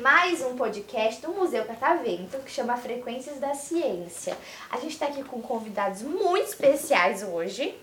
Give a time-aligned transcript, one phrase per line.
[0.00, 4.36] mais um podcast do Museu Catavento que chama Frequências da Ciência.
[4.70, 7.74] A gente está aqui com convidados muito especiais hoje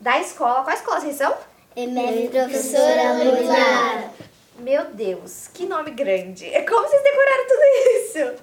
[0.00, 0.64] da escola.
[0.64, 1.32] Qual escola vocês são?
[1.76, 4.31] Minha professora Luizara.
[4.58, 6.44] Meu Deus, que nome grande!
[6.68, 7.62] Como vocês decoraram tudo
[7.96, 8.42] isso?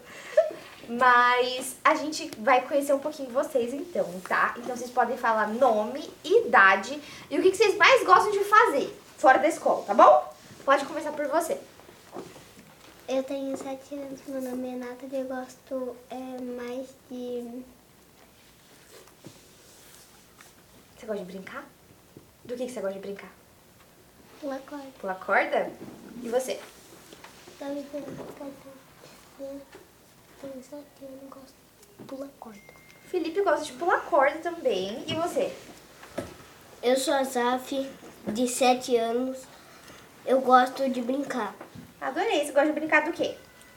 [0.90, 4.56] Mas a gente vai conhecer um pouquinho vocês então, tá?
[4.58, 8.92] Então vocês podem falar nome, idade e o que que vocês mais gostam de fazer
[9.18, 10.34] fora da escola, tá bom?
[10.66, 11.60] Pode começar por você.
[13.08, 17.64] Eu tenho sete anos, meu nome é Nathalie, eu gosto é, mais de...
[20.98, 21.66] Você gosta de brincar?
[22.46, 23.39] Do que, que você gosta de brincar?
[24.40, 24.88] Pular corda.
[25.00, 25.72] Pular corda?
[26.24, 26.60] E você?
[27.60, 28.02] David, eu
[31.30, 31.54] gosto
[31.98, 32.60] de pular corda.
[33.08, 35.04] Felipe gosta de pular corda também.
[35.08, 35.54] E você?
[36.82, 37.90] Eu sou a Zaf,
[38.28, 39.40] de sete anos,
[40.26, 41.54] eu gosto de brincar,
[42.00, 42.46] Adorei.
[42.46, 43.36] Você gosta de brincar do quê?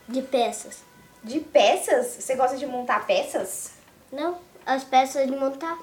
[0.09, 0.79] de peças.
[1.23, 2.07] De peças?
[2.07, 3.73] Você gosta de montar peças?
[4.13, 5.79] Não, as peças de montar.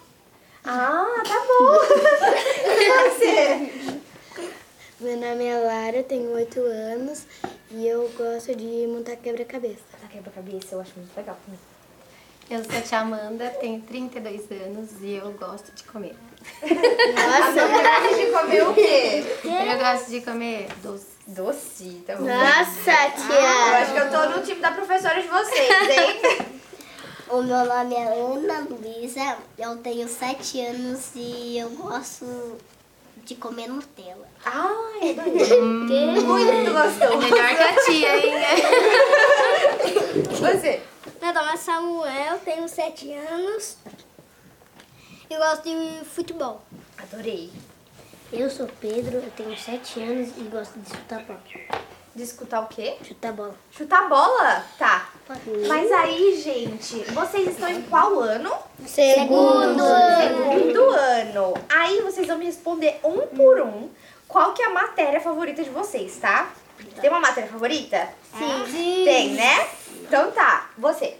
[0.64, 1.80] Ah, tá bom.
[2.80, 3.99] e você?
[5.00, 7.24] Meu nome é Lara, tenho oito anos
[7.72, 9.80] e eu gosto de montar quebra-cabeça.
[9.98, 11.60] Essa quebra-cabeça eu acho muito legal também.
[12.50, 16.18] Eu sou a tia Amanda, tenho 32 anos e eu gosto de comer.
[16.62, 19.24] Nossa, gosta de comer o quê?
[19.46, 21.06] Eu gosto de comer doce.
[21.28, 22.26] Doce, tá bom.
[22.26, 26.50] Nossa, Eu acho que eu tô no time da professora de vocês, hein?
[27.30, 32.26] O meu nome é Ana Luísa, eu tenho sete anos e eu gosto
[33.30, 34.28] de comer Nutella.
[34.44, 36.20] Ai, adorei.
[36.20, 37.18] Muito gostoso.
[37.18, 38.34] Melhor que a tia, hein?
[40.42, 40.82] Você?
[41.22, 43.78] Meu nome é Samuel, tenho sete anos
[45.30, 46.64] e gosto de futebol.
[46.98, 47.52] Adorei.
[48.34, 51.42] Eu sou Pedro, eu tenho sete anos e gosto de chutar bola.
[52.16, 52.98] De escutar o quê?
[53.04, 53.56] Chutar bola.
[53.72, 54.66] Chutar bola?
[54.78, 55.10] Tá.
[55.68, 58.52] Mas aí, gente, vocês estão em qual ano?
[58.86, 59.84] Segundo.
[60.18, 61.54] Segundo ano.
[61.70, 63.90] Aí vocês vão me responder um por um
[64.28, 66.52] qual que é a matéria favorita de vocês, tá?
[67.02, 68.10] Tem uma matéria favorita?
[68.38, 69.04] Sim.
[69.04, 69.68] Tem, né?
[70.02, 70.70] Então tá.
[70.78, 71.18] Você.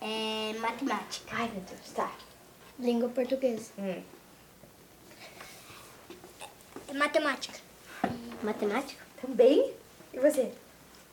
[0.00, 1.36] É matemática.
[1.36, 2.10] Ai, meu Deus, tá.
[2.78, 3.70] Língua portuguesa.
[3.78, 4.02] Hum.
[6.94, 7.58] Matemática.
[8.42, 9.04] Matemática?
[9.20, 9.72] Também?
[10.12, 10.50] E você?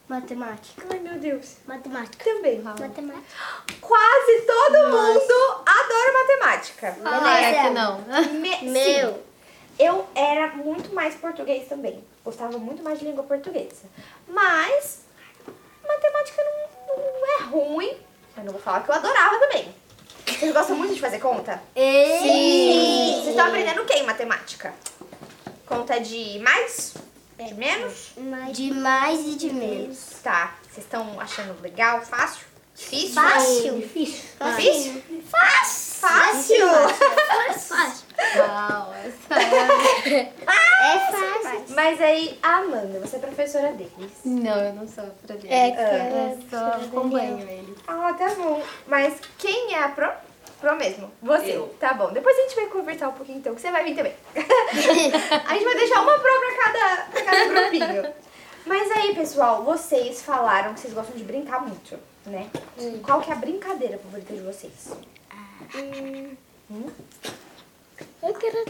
[0.08, 0.84] Matemática.
[0.90, 1.58] Ai, meu Deus.
[1.66, 2.24] Matemática.
[2.24, 2.80] Também, Raul.
[2.80, 3.24] Matemática.
[3.81, 6.97] Quase todo mundo adora matemática.
[7.03, 8.02] Ah, é que não.
[8.40, 9.13] Me- Meu.
[9.13, 9.19] Sim.
[9.80, 12.03] Eu era muito mais português também.
[12.24, 13.84] Gostava muito mais de língua portuguesa.
[14.28, 15.02] Mas
[15.88, 17.97] matemática não, não é ruim.
[18.38, 19.74] Eu não vou falar que eu adorava também.
[20.25, 21.62] Vocês gostam muito de fazer conta?
[21.75, 23.12] Sim.
[23.16, 24.74] Vocês estão aprendendo o que em matemática?
[25.66, 26.94] Conta de mais?
[27.38, 28.12] De menos?
[28.52, 29.98] De mais e de menos.
[30.24, 30.56] Tá.
[30.64, 32.02] Vocês estão achando legal?
[32.02, 32.46] Fácil?
[32.75, 33.14] Difícil?
[33.14, 33.80] Fácil.
[33.80, 34.24] Difícil.
[34.44, 35.03] Difícil?
[35.30, 35.88] Fácil.
[35.98, 36.68] Fácil?
[37.58, 38.06] Fácil.
[38.38, 40.34] Uau, essa é...
[40.48, 41.66] É fácil.
[41.70, 44.12] Mas aí, a Amanda, você é professora deles.
[44.24, 45.54] Não, eu não sou pra dele.
[45.54, 47.75] É, eu só acompanho ele.
[47.88, 48.62] Ah, tá bom.
[48.88, 50.12] Mas quem é a pro?
[50.59, 51.12] Pro mesmo.
[51.22, 51.69] Você.
[51.79, 52.12] Tá bom.
[52.12, 54.13] Depois a gente vai conversar um pouquinho então, que você vai vir também.
[54.35, 58.13] a gente vai deixar uma pro pra cada, pra cada grupinho.
[58.66, 62.50] Mas aí, pessoal, vocês falaram que vocês gostam de brincar muito, né?
[63.03, 64.91] Qual que é a brincadeira favorita de vocês?
[68.22, 68.66] Eu quero...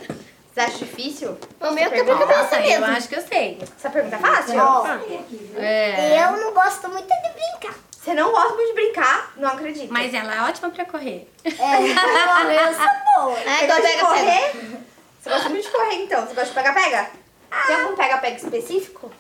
[0.54, 1.38] Você acha difícil?
[1.60, 2.26] O meu Essa também pergunta?
[2.26, 3.60] Nossa, eu acho que eu sei.
[3.62, 4.60] Essa pergunta é fácil?
[5.56, 6.24] É.
[6.24, 7.87] Eu não gosto muito de brincar.
[8.08, 9.34] Você não gosta muito de brincar?
[9.36, 9.92] Não acredito.
[9.92, 11.30] Mas ela é ótima pra correr.
[11.44, 13.36] eu sou boa.
[13.36, 14.54] Você gosta de correr?
[15.20, 16.22] Você gosta muito de correr, então?
[16.26, 17.12] Você gosta de pega-pega?
[17.68, 19.12] Tem algum pega-pega específico?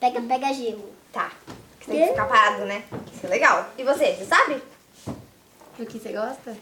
[0.00, 0.94] Pega, pega gelo.
[1.12, 1.30] Tá.
[1.78, 2.84] Que você tem que ficar parado, né?
[3.12, 3.68] Isso é legal.
[3.76, 4.62] E você, você sabe?
[5.76, 6.56] Do que você gosta?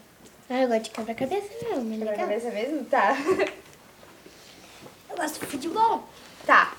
[0.50, 1.94] Ah, eu gosto de quebra-cabeça mesmo.
[1.94, 2.26] é Na legal.
[2.26, 2.84] cabeça mesmo?
[2.86, 3.16] Tá.
[5.08, 6.02] Eu gosto de futebol.
[6.44, 6.72] Tá.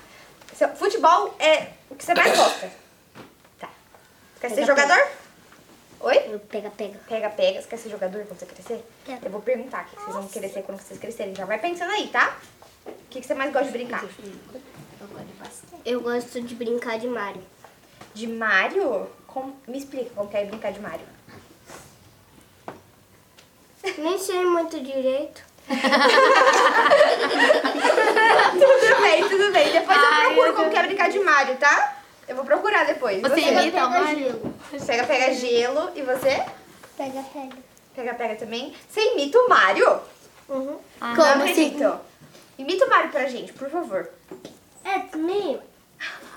[0.54, 2.89] Seu futebol é o que você mais gosta.
[4.40, 4.48] Tá.
[4.48, 5.08] Quer ser Pega, jogador?
[6.00, 6.16] Oi?
[6.32, 6.98] Eu pega, pega.
[7.08, 7.60] Pega, pega.
[7.60, 8.82] Você quer ser jogador quando você crescer?
[9.04, 9.20] Quero.
[9.26, 11.34] Eu vou perguntar o que vocês vão querer ser quando vocês crescerem.
[11.34, 12.36] Já vai pensando aí, tá?
[12.86, 14.02] O que que você mais gosta de brincar?
[15.84, 17.42] Eu gosto de brincar de Mario.
[18.14, 19.08] De Mario?
[19.26, 21.06] Com- Me explica como que é brincar de Mario.
[23.98, 25.42] Nem sei muito direito.
[28.52, 29.72] tudo bem, tudo bem.
[29.72, 31.10] Depois eu Ai, procuro eu como que é brincar
[32.30, 33.20] Eu vou procurar depois.
[33.20, 34.54] Você Você imita o gelo.
[34.86, 35.90] pega, pega gelo.
[35.96, 36.40] E você?
[36.96, 37.56] Pega, pega.
[37.96, 38.72] Pega, pega também.
[38.88, 40.00] Você imita o Mário?
[40.48, 40.78] Uhum.
[41.00, 41.76] Ah, Não Como assim?
[42.56, 44.08] Imita o Mário pra gente, por favor.
[44.84, 45.58] É, me.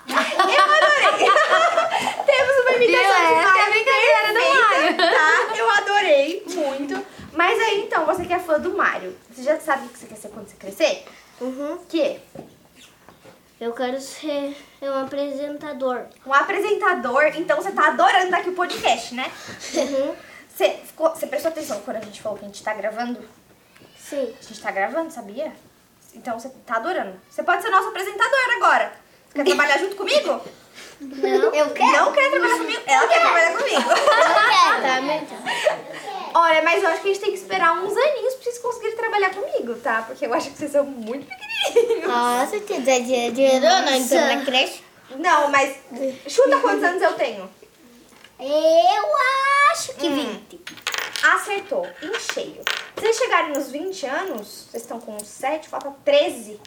[0.07, 1.29] Eu adorei.
[2.25, 3.27] Temos uma imitação Viu?
[3.27, 5.55] de é a Mário brincadeira do perfeita, tá?
[5.55, 7.05] Eu adorei muito.
[7.33, 10.07] Mas aí, então, você que é fã do Mário, você já sabe o que você
[10.07, 11.05] quer ser quando você crescer?
[11.39, 11.77] Uhum.
[11.87, 12.19] Que?
[13.63, 16.01] Eu quero ser um apresentador.
[16.25, 17.23] Um apresentador.
[17.33, 19.31] Então, você tá adorando daqui o podcast, né?
[19.73, 20.13] Uhum.
[20.49, 23.21] Você, ficou, você prestou atenção quando a gente falou que a gente tá gravando?
[23.97, 24.35] Sim.
[24.37, 25.53] A gente tá gravando, sabia?
[26.13, 27.17] Então, você tá adorando.
[27.29, 28.91] Você pode ser nosso apresentador agora.
[29.29, 30.41] Você quer trabalhar junto comigo?
[30.99, 31.53] Não.
[31.53, 32.81] Eu Não quer trabalhar comigo?
[32.85, 33.89] Ela quer trabalhar comigo.
[33.89, 33.95] Eu
[34.81, 35.63] quero.
[36.35, 38.97] Olha, mas eu acho que a gente tem que esperar uns aninhos pra vocês conseguirem
[38.97, 40.01] trabalhar comigo, tá?
[40.01, 41.25] Porque eu acho que vocês são muito
[41.65, 42.07] pequenininhos.
[42.07, 44.81] Nossa, te dá dinheiro não entrou na creche?
[45.17, 45.75] Não, mas
[46.27, 47.49] chuta quantos anos eu tenho.
[48.39, 49.05] Eu
[49.71, 50.15] acho que Hum.
[50.49, 50.61] 20.
[51.23, 52.61] Acertou, em cheio.
[52.95, 56.59] Se vocês chegarem nos 20 anos, vocês estão com 7, falta 13.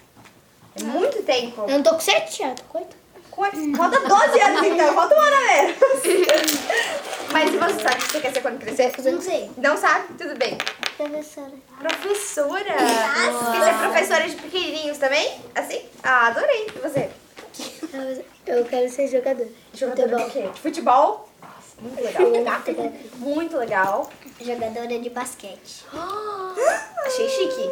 [0.81, 1.63] É muito tempo.
[1.63, 2.97] Eu não tô com 7 anos, coitado.
[3.31, 3.45] Co-
[3.77, 5.77] Falta 12 anos então, falta um ano a menos.
[7.33, 8.93] Mas e você sabe o que você quer ser quando crescer?
[9.05, 9.51] Eu não sei.
[9.59, 10.15] Não sabe?
[10.17, 10.57] Tudo bem.
[10.97, 11.53] Professora.
[11.79, 12.75] Professora!
[13.53, 15.39] Quer ser professora de pequenininhos também?
[15.55, 15.83] Assim?
[16.03, 16.67] Ah, adorei.
[16.75, 17.11] E você?
[18.47, 19.47] Eu quero ser jogador.
[19.75, 20.49] Jogadora de quê?
[20.55, 21.29] De futebol?
[21.81, 22.23] Muito legal.
[23.17, 24.11] Muito legal.
[24.41, 25.85] Jogadora de basquete.
[27.07, 27.71] Achei chique.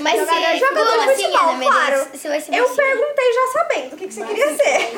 [0.00, 2.08] Mas jogador, se- jogador de assim, futebol, Ana claro.
[2.24, 4.94] Vai ser Eu perguntei já sabendo o que, que você queria ser.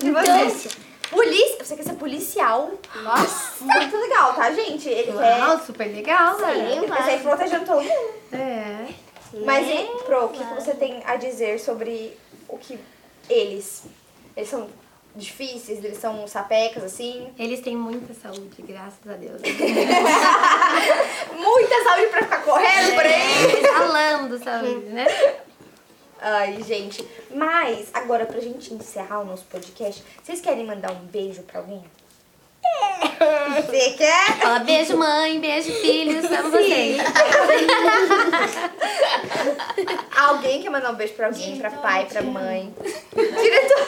[0.04, 0.68] E você?
[1.10, 1.64] Polícia.
[1.64, 2.70] Você quer ser policial?
[3.02, 3.43] Nossa.
[3.64, 4.88] Muito legal, tá, gente?
[4.88, 5.66] Ele Uau, quer...
[5.66, 6.72] super legal, né?
[6.72, 8.14] Ele quer sair protegendo todo mundo.
[8.32, 8.86] É.
[9.44, 12.16] Mas, e, Pro, o que, que você tem a dizer sobre
[12.48, 12.78] o que
[13.28, 13.84] eles...
[14.36, 14.68] Eles são
[15.14, 15.82] difíceis?
[15.82, 17.32] Eles são sapecas, assim?
[17.38, 19.40] Eles têm muita saúde, graças a Deus.
[21.36, 23.62] Muita saúde pra ficar correndo por aí.
[23.62, 25.06] Falando saúde, né?
[26.20, 27.06] Ai, gente.
[27.30, 31.84] Mas, agora, pra gente encerrar o nosso podcast, vocês querem mandar um beijo pra alguém?
[33.56, 34.32] Você quer?
[34.40, 36.98] Fala beijo, mãe, beijo, filhos, amo vocês.
[40.16, 41.58] Alguém quer mandar um beijo pra alguém?
[41.58, 42.74] Pra pai, pra mãe?
[43.14, 43.86] Diretor.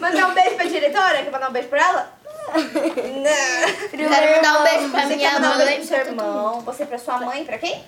[0.00, 1.22] Mandar um beijo pra diretora?
[1.22, 2.12] Quer mandar um beijo pra ela?
[2.54, 3.88] Não.
[3.90, 5.78] Quero mandar um beijo pra Você minha quer mandar um beijo mãe.
[5.78, 6.60] pro seu irmão?
[6.60, 7.44] Você pra sua mãe?
[7.44, 7.84] Pra quem?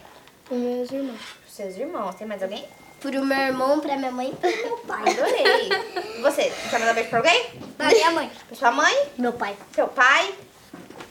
[0.49, 1.21] Para meus irmãos.
[1.43, 2.15] Pros seus irmãos.
[2.15, 2.65] Tem mais alguém?
[3.01, 5.03] Pro meu irmão, pra minha mãe e pro meu pai.
[5.11, 6.23] Adorei.
[6.23, 7.51] Você, quer mandar beijo pra alguém?
[7.77, 8.31] Pra minha mãe.
[8.49, 9.09] Pra sua mãe?
[9.19, 9.57] Meu pai.
[9.75, 10.35] Seu pai?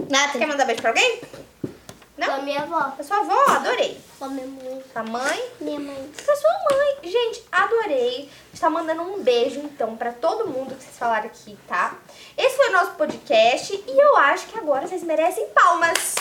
[0.09, 0.37] Nada.
[0.37, 1.21] Quer mandar beijo pra alguém?
[2.15, 2.41] Pra Não?
[2.43, 2.91] minha avó.
[2.91, 3.39] Pra sua avó?
[3.51, 3.99] Adorei.
[4.17, 4.83] Pra minha mãe.
[4.91, 5.43] Pra mãe?
[5.61, 6.11] Minha mãe.
[6.25, 6.97] Pra sua mãe.
[7.03, 8.29] Gente, adorei.
[8.29, 11.93] A gente tá mandando um beijo, então, pra todo mundo que vocês falaram aqui, tá?
[12.37, 16.15] Esse foi o nosso podcast e eu acho que agora vocês merecem palmas.